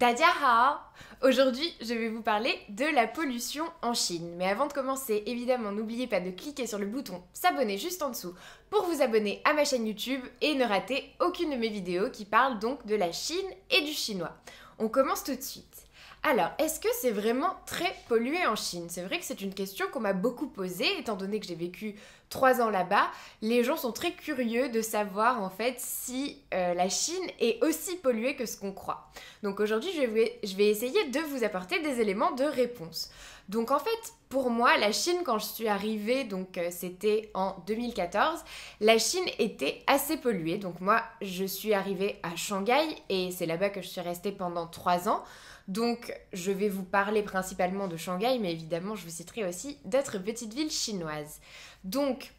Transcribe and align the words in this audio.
Dadia 0.00 0.80
Aujourd'hui, 1.22 1.74
je 1.82 1.92
vais 1.92 2.08
vous 2.08 2.22
parler 2.22 2.58
de 2.70 2.86
la 2.86 3.06
pollution 3.06 3.66
en 3.82 3.92
Chine. 3.92 4.34
Mais 4.38 4.48
avant 4.48 4.66
de 4.66 4.72
commencer, 4.72 5.22
évidemment, 5.26 5.72
n'oubliez 5.72 6.06
pas 6.06 6.20
de 6.20 6.30
cliquer 6.30 6.66
sur 6.66 6.78
le 6.78 6.86
bouton 6.86 7.22
s'abonner 7.34 7.76
juste 7.76 8.00
en 8.00 8.08
dessous 8.08 8.34
pour 8.70 8.84
vous 8.84 9.02
abonner 9.02 9.42
à 9.44 9.52
ma 9.52 9.66
chaîne 9.66 9.86
YouTube 9.86 10.22
et 10.40 10.54
ne 10.54 10.64
rater 10.64 11.04
aucune 11.20 11.50
de 11.50 11.56
mes 11.56 11.68
vidéos 11.68 12.08
qui 12.08 12.24
parlent 12.24 12.58
donc 12.58 12.86
de 12.86 12.94
la 12.94 13.12
Chine 13.12 13.36
et 13.70 13.82
du 13.82 13.92
chinois. 13.92 14.32
On 14.78 14.88
commence 14.88 15.22
tout 15.22 15.36
de 15.36 15.42
suite. 15.42 15.84
Alors, 16.22 16.50
est-ce 16.58 16.80
que 16.80 16.88
c'est 16.98 17.10
vraiment 17.10 17.56
très 17.66 17.94
pollué 18.08 18.46
en 18.46 18.56
Chine? 18.56 18.86
C'est 18.88 19.02
vrai 19.02 19.18
que 19.18 19.26
c'est 19.26 19.42
une 19.42 19.52
question 19.52 19.86
qu'on 19.92 20.00
m'a 20.00 20.14
beaucoup 20.14 20.46
posée, 20.46 20.98
étant 20.98 21.16
donné 21.16 21.40
que 21.40 21.46
j'ai 21.46 21.54
vécu 21.54 21.94
trois 22.30 22.62
ans 22.62 22.70
là-bas. 22.70 23.10
Les 23.42 23.62
gens 23.62 23.76
sont 23.76 23.92
très 23.92 24.12
curieux 24.12 24.70
de 24.70 24.80
savoir 24.80 25.42
en 25.42 25.50
fait 25.50 25.74
si 25.78 26.38
euh, 26.54 26.72
la 26.74 26.88
Chine 26.88 27.26
est 27.40 27.62
aussi 27.62 27.96
polluée 27.96 28.36
que 28.36 28.46
ce 28.46 28.56
qu'on 28.56 28.72
croit. 28.72 29.10
Donc 29.42 29.60
aujourd'hui, 29.60 29.90
je 29.92 30.02
vais, 30.02 30.70
essayer 30.70 31.08
de 31.10 31.20
vous 31.20 31.44
apporter 31.44 31.80
des 31.80 32.00
éléments 32.00 32.32
de 32.32 32.44
réponse. 32.44 33.10
Donc 33.48 33.72
en 33.72 33.80
fait, 33.80 34.14
pour 34.28 34.48
moi, 34.48 34.78
la 34.78 34.92
Chine, 34.92 35.18
quand 35.24 35.38
je 35.38 35.46
suis 35.46 35.68
arrivée, 35.68 36.22
donc 36.22 36.56
euh, 36.56 36.68
c'était 36.70 37.30
en 37.34 37.56
2014, 37.66 38.44
la 38.80 38.96
Chine 38.98 39.26
était 39.38 39.82
assez 39.88 40.16
polluée. 40.16 40.56
Donc 40.56 40.80
moi, 40.80 41.02
je 41.20 41.44
suis 41.44 41.74
arrivée 41.74 42.20
à 42.22 42.36
Shanghai 42.36 42.96
et 43.08 43.32
c'est 43.32 43.46
là-bas 43.46 43.70
que 43.70 43.82
je 43.82 43.88
suis 43.88 44.00
restée 44.00 44.30
pendant 44.30 44.66
trois 44.68 45.08
ans. 45.08 45.24
Donc, 45.70 46.12
je 46.32 46.50
vais 46.50 46.68
vous 46.68 46.82
parler 46.82 47.22
principalement 47.22 47.86
de 47.86 47.96
Shanghai, 47.96 48.40
mais 48.40 48.50
évidemment, 48.50 48.96
je 48.96 49.04
vous 49.04 49.10
citerai 49.10 49.44
aussi 49.44 49.78
d'autres 49.84 50.18
petites 50.18 50.52
villes 50.52 50.70
chinoises. 50.70 51.38
Donc, 51.84 52.32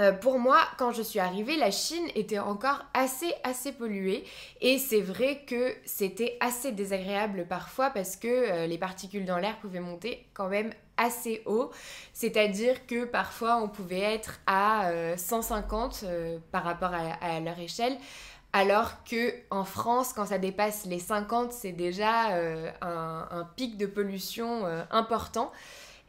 euh, 0.00 0.12
pour 0.12 0.40
moi, 0.40 0.58
quand 0.76 0.90
je 0.90 1.02
suis 1.02 1.20
arrivée, 1.20 1.56
la 1.56 1.70
Chine 1.70 2.06
était 2.16 2.40
encore 2.40 2.84
assez, 2.94 3.32
assez 3.44 3.72
polluée. 3.72 4.24
Et 4.60 4.78
c'est 4.78 5.00
vrai 5.00 5.42
que 5.46 5.72
c'était 5.84 6.36
assez 6.40 6.72
désagréable 6.72 7.46
parfois 7.48 7.90
parce 7.90 8.16
que 8.16 8.26
euh, 8.26 8.66
les 8.66 8.78
particules 8.78 9.24
dans 9.24 9.38
l'air 9.38 9.56
pouvaient 9.58 9.80
monter 9.80 10.26
quand 10.34 10.48
même 10.48 10.72
assez 10.96 11.42
haut. 11.46 11.70
C'est-à-dire 12.12 12.86
que 12.86 13.04
parfois, 13.04 13.58
on 13.62 13.68
pouvait 13.68 14.00
être 14.00 14.40
à 14.46 14.90
150 15.16 16.00
euh, 16.04 16.38
par 16.50 16.64
rapport 16.64 16.92
à 16.92 17.40
leur 17.40 17.58
échelle 17.58 17.96
alors 18.52 19.02
que 19.02 19.34
en 19.50 19.64
France, 19.64 20.12
quand 20.12 20.26
ça 20.26 20.38
dépasse 20.38 20.86
les 20.86 21.00
50, 21.00 21.52
c'est 21.52 21.72
déjà 21.72 22.36
un, 22.82 23.48
pic 23.56 23.76
de 23.76 23.86
pollution 23.86 24.64
important. 24.92 25.50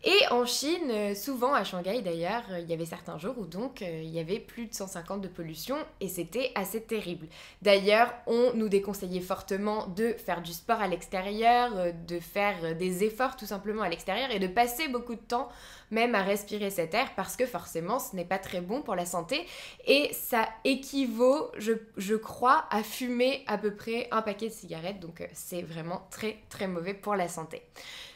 Et 0.08 0.28
en 0.30 0.46
Chine, 0.46 0.92
euh, 0.92 1.16
souvent 1.16 1.54
à 1.54 1.64
Shanghai 1.64 2.02
d'ailleurs, 2.02 2.44
il 2.60 2.70
y 2.70 2.74
avait 2.74 2.86
certains 2.86 3.18
jours 3.18 3.36
où 3.40 3.46
donc 3.46 3.82
il 3.82 4.10
y 4.10 4.20
avait 4.20 4.40
plus 4.40 4.68
de 4.68 4.74
150 4.74 5.20
de 5.20 5.28
pollution 5.28 5.78
et 6.00 6.08
c'était 6.08 6.52
assez 6.54 6.82
terrible. 6.82 7.28
D'ailleurs, 7.64 8.14
on 8.28 8.54
nous 8.54 8.70
déconseillait 8.70 9.20
fortement 9.20 9.88
de 9.88 10.14
faire 10.14 10.44
du 10.44 10.54
sport 10.54 10.80
à 10.80 10.88
l'extérieur, 10.88 11.72
de 12.08 12.20
faire 12.20 12.76
des 12.76 13.04
efforts 13.04 13.36
tout 13.36 13.48
simplement 13.48 13.82
à 13.82 13.90
l'extérieur 13.90 14.30
et 14.30 14.38
de 14.38 14.48
passer 14.48 14.88
beaucoup 14.88 15.16
de 15.16 15.22
temps 15.22 15.50
même 15.92 16.16
à 16.16 16.24
respirer 16.24 16.70
cet 16.70 16.94
air 16.94 17.14
parce 17.16 17.36
que 17.36 17.46
forcément 17.46 18.00
ce 18.00 18.16
n'est 18.16 18.26
pas 18.26 18.40
très 18.40 18.62
bon 18.62 18.82
pour 18.82 18.96
la 18.96 19.06
santé 19.06 19.46
et 19.86 20.10
ça 20.14 20.48
équivaut, 20.64 21.52
je, 21.58 22.16
crois, 22.16 22.66
à 22.70 22.84
fumer 22.84 23.44
à 23.48 23.58
peu 23.58 23.74
près 23.74 24.08
un 24.12 24.22
paquet 24.22 24.50
de 24.50 24.54
cigarettes 24.54 25.00
donc 25.00 25.22
euh, 25.22 25.28
c'est 25.34 25.62
vraiment 25.62 26.08
très 26.12 26.38
très 26.50 26.68
mauvais 26.68 26.94
pour 26.94 27.16
la 27.16 27.28
santé. 27.28 27.62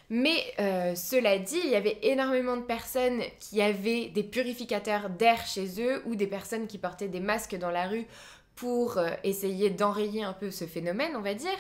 Mais 0.10 0.44
euh, 0.60 0.96
cela 0.96 1.38
dit, 1.38 1.60
il 1.64 1.70
y 1.70 1.76
avait 1.76 2.00
énormément 2.02 2.58
de 2.58 2.64
personnes 2.64 3.22
qui 3.40 3.62
avaient 3.62 4.08
des 4.08 4.24
purificateurs 4.24 5.10
d'air 5.10 5.46
chez 5.46 5.82
eux 5.82 6.02
ou 6.06 6.16
des 6.16 6.28
personnes 6.28 6.66
qui 6.66 6.80
portaient 6.80 7.08
des 7.08 7.20
masques 7.20 7.56
dans 7.56 7.70
la 7.70 7.88
rue 7.88 8.08
pour 8.56 8.98
euh, 8.98 9.12
essayer 9.24 9.70
d'enrayer 9.70 10.24
un 10.24 10.34
peu 10.34 10.50
ce 10.50 10.66
phénomène, 10.66 11.16
on 11.16 11.22
va 11.22 11.36
dire. 11.36 11.56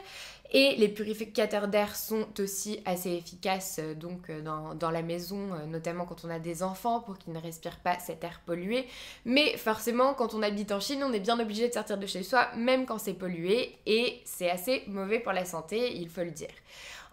Et 0.52 0.76
les 0.78 0.90
purificateurs 0.90 1.68
d'air 1.68 1.96
sont 1.96 2.28
aussi 2.40 2.82
assez 2.86 3.12
efficaces 3.12 3.80
euh, 3.80 3.94
donc 3.94 4.32
dans, 4.32 4.92
la 4.92 5.04
maison, 5.04 5.50
notamment 5.68 6.06
quand 6.06 6.26
on 6.26 6.30
a 6.32 6.40
des 6.40 6.64
enfants 6.64 7.02
pour 7.02 7.20
qu'ils 7.20 7.34
ne 7.34 7.40
respirent 7.40 7.80
pas 7.82 8.00
cet 8.00 8.24
air 8.24 8.42
pollué. 8.48 8.88
Mais 9.26 9.58
forcément, 9.58 10.16
quand 10.16 10.34
on 10.34 10.42
habite 10.42 10.72
en 10.72 10.80
Chine, 10.80 11.04
on 11.04 11.14
est 11.14 11.20
bien 11.20 11.40
obligé 11.40 11.68
de 11.68 11.74
sortir 11.74 12.00
de 12.00 12.08
chez 12.08 12.24
soi, 12.24 12.48
même 12.56 12.88
quand 12.88 12.98
c'est 12.98 13.14
pollué, 13.14 13.76
et 13.86 14.22
c'est 14.26 14.50
assez 14.50 14.82
mauvais 14.88 15.20
pour 15.20 15.34
la 15.34 15.46
santé, 15.46 15.96
il 15.96 16.10
faut 16.10 16.24
le 16.24 16.32
dire. 16.32 16.50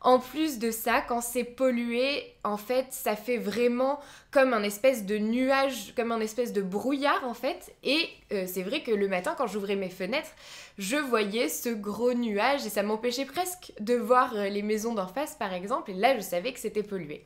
En 0.02 0.18
plus 0.20 0.58
de 0.58 0.70
ça, 0.70 1.00
quand 1.00 1.20
c'est 1.20 1.44
pollué, 1.44 2.22
en 2.44 2.56
fait, 2.56 2.86
ça 2.90 3.16
fait 3.16 3.38
vraiment 3.38 3.98
comme 4.30 4.52
un 4.52 4.62
espèce 4.62 5.04
de 5.04 5.18
nuage, 5.18 5.94
comme 5.96 6.12
un 6.12 6.20
espèce 6.20 6.52
de 6.52 6.62
brouillard 6.62 7.24
en 7.24 7.34
fait. 7.34 7.74
Et 7.82 8.08
euh, 8.32 8.44
c'est 8.46 8.62
vrai 8.62 8.82
que 8.82 8.92
le 8.92 9.08
matin, 9.08 9.34
quand 9.36 9.46
j'ouvrais 9.46 9.76
mes 9.76 9.88
fenêtres, 9.88 10.30
je 10.78 10.96
voyais 10.96 11.48
ce 11.48 11.70
gros 11.70 12.14
nuage 12.14 12.64
et 12.66 12.70
ça 12.70 12.82
m'empêchait 12.82 13.24
presque 13.24 13.72
de 13.80 13.94
voir 13.94 14.36
euh, 14.36 14.48
les 14.48 14.62
maisons 14.62 14.94
d'en 14.94 15.08
face 15.08 15.34
par 15.34 15.52
exemple. 15.52 15.90
Et 15.90 15.94
là, 15.94 16.16
je 16.16 16.20
savais 16.20 16.52
que 16.52 16.60
c'était 16.60 16.82
pollué. 16.82 17.24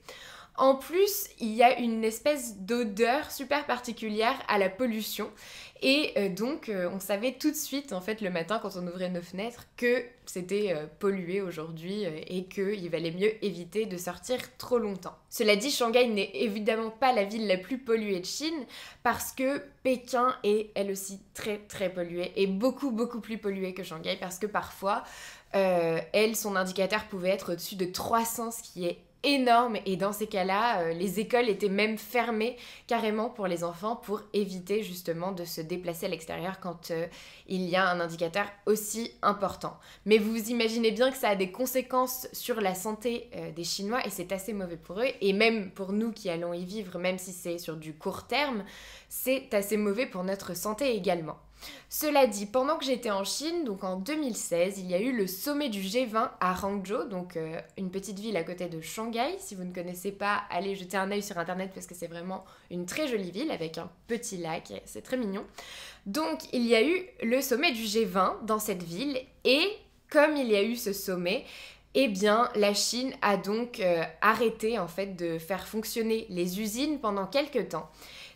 En 0.56 0.74
plus, 0.74 1.28
il 1.38 1.54
y 1.54 1.62
a 1.62 1.78
une 1.78 2.04
espèce 2.04 2.58
d'odeur 2.58 3.30
super 3.30 3.66
particulière 3.66 4.34
à 4.48 4.58
la 4.58 4.68
pollution. 4.68 5.30
Et 5.82 6.12
euh, 6.18 6.28
donc, 6.28 6.68
euh, 6.68 6.90
on 6.92 7.00
savait 7.00 7.32
tout 7.32 7.50
de 7.50 7.56
suite, 7.56 7.94
en 7.94 8.02
fait, 8.02 8.20
le 8.20 8.28
matin, 8.28 8.58
quand 8.60 8.76
on 8.76 8.86
ouvrait 8.86 9.08
nos 9.08 9.22
fenêtres, 9.22 9.66
que 9.78 10.04
c'était 10.26 10.74
euh, 10.74 10.86
pollué 10.98 11.40
aujourd'hui 11.40 12.04
et 12.04 12.44
qu'il 12.44 12.90
valait 12.90 13.10
mieux 13.10 13.42
éviter 13.42 13.86
de 13.86 13.96
sortir 13.96 14.38
trop 14.58 14.78
longtemps. 14.78 15.16
Cela 15.30 15.56
dit, 15.56 15.70
Shanghai 15.70 16.06
n'est 16.08 16.30
évidemment 16.34 16.90
pas 16.90 17.12
la 17.12 17.24
ville 17.24 17.46
la 17.46 17.56
plus 17.56 17.78
polluée 17.78 18.20
de 18.20 18.26
Chine 18.26 18.66
parce 19.02 19.32
que 19.32 19.62
Pékin 19.82 20.36
est 20.44 20.70
elle 20.74 20.90
aussi 20.90 21.20
très 21.32 21.58
très 21.58 21.88
polluée 21.88 22.32
et 22.36 22.46
beaucoup 22.46 22.90
beaucoup 22.90 23.20
plus 23.20 23.38
polluée 23.38 23.72
que 23.72 23.82
Shanghai 23.82 24.16
parce 24.20 24.38
que 24.38 24.46
parfois, 24.46 25.02
elle, 25.52 26.36
son 26.36 26.54
indicateur 26.54 27.06
pouvait 27.06 27.30
être 27.30 27.54
au-dessus 27.54 27.74
de 27.74 27.86
300, 27.86 28.52
ce 28.52 28.62
qui 28.62 28.86
est 28.86 28.98
énorme 29.22 29.76
et 29.86 29.96
dans 29.96 30.12
ces 30.12 30.26
cas-là, 30.26 30.80
euh, 30.80 30.92
les 30.92 31.20
écoles 31.20 31.48
étaient 31.48 31.68
même 31.68 31.98
fermées 31.98 32.56
carrément 32.86 33.28
pour 33.28 33.46
les 33.46 33.64
enfants 33.64 33.96
pour 33.96 34.22
éviter 34.32 34.82
justement 34.82 35.32
de 35.32 35.44
se 35.44 35.60
déplacer 35.60 36.06
à 36.06 36.08
l'extérieur 36.08 36.60
quand 36.60 36.90
euh, 36.90 37.06
il 37.46 37.68
y 37.68 37.76
a 37.76 37.88
un 37.88 38.00
indicateur 38.00 38.46
aussi 38.66 39.12
important. 39.22 39.76
Mais 40.06 40.18
vous 40.18 40.50
imaginez 40.50 40.90
bien 40.90 41.10
que 41.10 41.16
ça 41.16 41.30
a 41.30 41.36
des 41.36 41.50
conséquences 41.50 42.28
sur 42.32 42.60
la 42.60 42.74
santé 42.74 43.28
euh, 43.36 43.50
des 43.52 43.64
Chinois 43.64 44.04
et 44.06 44.10
c'est 44.10 44.32
assez 44.32 44.52
mauvais 44.52 44.76
pour 44.76 45.00
eux 45.00 45.10
et 45.20 45.32
même 45.32 45.70
pour 45.70 45.92
nous 45.92 46.12
qui 46.12 46.30
allons 46.30 46.54
y 46.54 46.64
vivre, 46.64 46.98
même 46.98 47.18
si 47.18 47.32
c'est 47.32 47.58
sur 47.58 47.76
du 47.76 47.94
court 47.94 48.26
terme, 48.26 48.64
c'est 49.08 49.52
assez 49.52 49.76
mauvais 49.76 50.06
pour 50.06 50.24
notre 50.24 50.56
santé 50.56 50.96
également. 50.96 51.38
Cela 51.88 52.26
dit, 52.26 52.46
pendant 52.46 52.76
que 52.76 52.84
j'étais 52.84 53.10
en 53.10 53.24
Chine, 53.24 53.64
donc 53.64 53.84
en 53.84 53.96
2016, 53.96 54.78
il 54.78 54.90
y 54.90 54.94
a 54.94 55.00
eu 55.00 55.16
le 55.16 55.26
sommet 55.26 55.68
du 55.68 55.80
G20 55.80 56.30
à 56.40 56.66
Hangzhou, 56.66 57.04
donc 57.04 57.36
euh, 57.36 57.60
une 57.76 57.90
petite 57.90 58.18
ville 58.18 58.36
à 58.36 58.44
côté 58.44 58.66
de 58.66 58.80
Shanghai. 58.80 59.36
Si 59.38 59.54
vous 59.54 59.64
ne 59.64 59.72
connaissez 59.72 60.12
pas, 60.12 60.42
allez 60.50 60.76
jeter 60.76 60.96
un 60.96 61.10
œil 61.10 61.22
sur 61.22 61.38
internet 61.38 61.70
parce 61.74 61.86
que 61.86 61.94
c'est 61.94 62.06
vraiment 62.06 62.44
une 62.70 62.86
très 62.86 63.08
jolie 63.08 63.30
ville 63.30 63.50
avec 63.50 63.78
un 63.78 63.90
petit 64.06 64.36
lac, 64.36 64.72
c'est 64.84 65.02
très 65.02 65.16
mignon. 65.16 65.44
Donc 66.06 66.40
il 66.52 66.66
y 66.66 66.74
a 66.74 66.82
eu 66.82 67.06
le 67.22 67.40
sommet 67.40 67.72
du 67.72 67.82
G20 67.82 68.44
dans 68.44 68.58
cette 68.58 68.82
ville 68.82 69.18
et 69.44 69.68
comme 70.10 70.36
il 70.36 70.48
y 70.48 70.56
a 70.56 70.62
eu 70.62 70.76
ce 70.76 70.92
sommet, 70.92 71.44
eh 71.94 72.08
bien, 72.08 72.48
la 72.54 72.72
Chine 72.72 73.12
a 73.20 73.36
donc 73.36 73.80
euh, 73.80 74.02
arrêté 74.20 74.78
en 74.78 74.86
fait 74.86 75.16
de 75.16 75.38
faire 75.38 75.66
fonctionner 75.66 76.26
les 76.28 76.60
usines 76.60 77.00
pendant 77.00 77.26
quelques 77.26 77.70
temps 77.70 77.90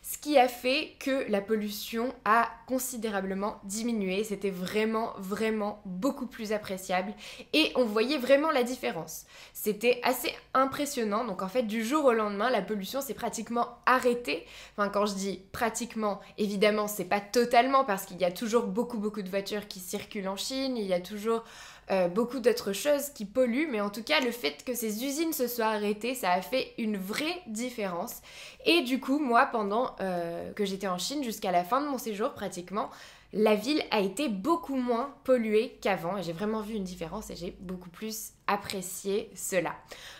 ce 0.07 0.19
qui 0.19 0.37
a 0.39 0.49
fait 0.49 0.93
que 1.01 1.25
la 1.31 1.41
pollution 1.41 2.15
a 2.27 2.51
considérablement 2.67 3.59
diminué. 3.65 4.23
C'était 4.23 4.51
vraiment, 4.51 5.15
vraiment 5.17 5.81
beaucoup 5.87 6.27
plus 6.27 6.53
appréciable 6.53 7.15
et 7.55 7.73
on 7.75 7.87
voyait 7.87 8.19
vraiment 8.19 8.51
la 8.51 8.65
différence. 8.65 9.25
C'était 9.55 10.01
assez 10.03 10.31
impressionnant. 10.53 11.25
Donc 11.25 11.41
en 11.41 11.49
fait, 11.49 11.63
du 11.63 11.83
jour 11.83 12.05
au 12.05 12.13
lendemain, 12.13 12.51
la 12.51 12.61
pollution 12.61 13.01
s'est 13.01 13.15
pratiquement 13.15 13.79
arrêtée. 13.87 14.45
Enfin, 14.77 14.91
quand 14.91 15.07
je 15.07 15.15
dis 15.15 15.41
pratiquement, 15.53 16.21
évidemment, 16.37 16.87
c'est 16.87 17.07
pas 17.07 17.21
totalement 17.21 17.87
parce 17.87 18.05
qu'il 18.05 18.19
y 18.19 18.27
a 18.27 18.31
toujours 18.31 18.65
beaucoup, 18.65 18.99
beaucoup 18.99 19.23
de 19.23 19.31
voitures 19.31 19.69
qui 19.69 19.81
circulent 19.81 20.29
en 20.29 20.37
Chine. 20.37 20.77
Il 20.77 20.85
y 20.87 20.93
a 20.93 21.01
toujours 21.01 21.45
euh, 21.91 22.09
beaucoup 22.09 22.41
d'autres 22.41 22.73
choses 22.73 23.11
qui 23.11 23.27
polluent, 23.27 23.69
mais 23.71 23.81
en 23.83 23.91
tout 23.91 24.03
cas, 24.03 24.21
le 24.21 24.31
fait 24.31 24.65
que 24.65 24.75
ces 24.75 25.05
usines 25.05 25.35
se 25.35 25.47
soient 25.47 25.67
arrêtées, 25.67 26.15
ça 26.15 26.33
a 26.33 26.41
fait 26.41 26.73
une 26.79 26.97
vraie 26.97 27.43
différence. 27.47 28.23
Et 28.65 28.83
du 28.83 29.01
coup, 29.01 29.19
moi, 29.19 29.47
pendant 29.53 29.94
euh, 30.01 30.53
que 30.53 30.65
j'étais 30.65 30.87
en 30.87 30.99
Chine, 30.99 31.23
jusqu'à 31.23 31.53
la 31.53 31.65
fin 31.65 31.81
de 31.81 31.87
mon 31.87 31.99
séjour 31.99 32.33
pratiquement, 32.33 32.91
la 33.33 33.55
ville 33.55 33.83
a 33.91 34.01
été 34.01 34.29
beaucoup 34.29 34.77
moins 34.77 35.15
polluée 35.25 35.77
qu'avant. 35.81 36.17
Et 36.17 36.23
j'ai 36.23 36.33
vraiment 36.33 36.61
vu 36.61 36.75
une 36.75 36.85
différence 36.85 37.31
et 37.31 37.37
j'ai 37.37 37.57
beaucoup 37.61 37.91
plus 37.91 38.33
apprécié 38.47 39.31
cela. 39.35 39.75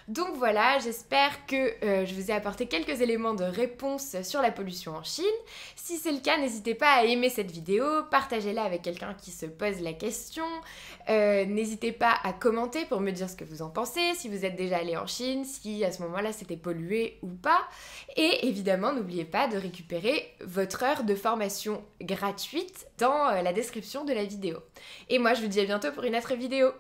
Donc 0.07 0.35
voilà, 0.37 0.79
j'espère 0.81 1.47
que 1.47 1.57
euh, 1.83 2.05
je 2.05 2.15
vous 2.15 2.31
ai 2.31 2.35
apporté 2.35 2.67
quelques 2.67 3.01
éléments 3.01 3.33
de 3.33 3.45
réponse 3.45 4.17
sur 4.23 4.43
la 4.43 4.51
pollution 4.51 4.93
en 4.93 5.03
Chine. 5.03 5.25
Si 5.77 5.97
c'est 5.97 6.13
le 6.13 6.21
cas, 6.21 6.37
n'hésitez 6.37 6.75
pas 6.75 6.93
à 6.93 7.05
aimer 7.05 7.31
cette 7.31 7.51
vidéo, 7.51 7.85
partagez-la 8.11 8.65
avec 8.65 8.83
quelqu'un 8.83 9.15
qui 9.15 9.31
se 9.31 9.47
pose 9.47 9.81
la 9.81 9.95
question. 9.95 10.45
Euh, 11.09 11.47
n'hésitez 11.47 11.93
pas 11.93 12.15
à 12.23 12.35
commenter 12.35 12.85
pour 12.85 13.01
me 13.01 13.13
dire 13.13 13.31
ce 13.31 13.37
que 13.37 13.45
vous 13.45 13.63
en 13.63 13.71
pensez, 13.71 14.15
si 14.15 14.29
vous 14.29 14.45
êtes 14.45 14.57
déjà 14.57 14.77
allé 14.77 14.97
en 14.97 15.07
Chine, 15.07 15.47
si 15.47 15.83
à 15.85 15.91
ce 15.91 16.03
moment-là 16.03 16.33
c'était 16.33 16.59
pollué 16.59 17.19
ou 17.23 17.29
pas. 17.29 17.63
Et 18.17 18.47
évidemment, 18.47 18.93
n'oubliez 18.93 19.25
pas 19.25 19.49
de 19.49 19.57
récupérer 19.57 20.35
votre 20.43 20.83
heure 20.83 21.05
de 21.05 21.15
formation 21.15 21.83
gratuite 22.03 22.87
dans 22.99 23.29
euh, 23.29 23.41
la 23.41 23.55
description 23.55 24.05
de 24.05 24.13
la 24.13 24.25
vidéo. 24.25 24.59
Et 25.09 25.19
moi, 25.19 25.33
je 25.33 25.41
vous 25.41 25.49
dis 25.49 25.61
à 25.61 25.65
bientôt 25.65 25.93
pour 25.93 26.05
une 26.05 26.17
autre 26.17 26.35
vidéo. 26.35 26.75